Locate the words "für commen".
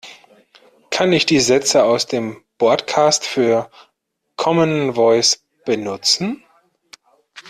3.27-4.95